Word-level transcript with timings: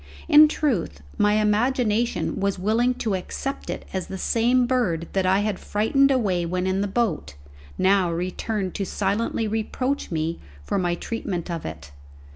In 0.27 0.47
truth, 0.47 1.03
my 1.19 1.33
imagination 1.33 2.39
was 2.39 2.57
willing 2.57 2.95
to 2.95 3.13
accept 3.13 3.69
it 3.69 3.85
as 3.93 4.07
the 4.07 4.17
same 4.17 4.65
bird 4.65 5.07
that 5.13 5.27
I 5.27 5.41
had 5.41 5.59
frightened 5.59 6.09
away 6.09 6.43
when 6.43 6.65
in 6.65 6.81
the 6.81 6.87
boat, 6.87 7.35
now 7.77 8.11
returned 8.11 8.73
to 8.73 8.83
silently 8.83 9.47
reproach 9.47 10.09
me 10.09 10.39
for 10.63 10.79
my 10.79 10.95
treatment 10.95 11.51
of 11.51 11.67
it. 11.67 11.91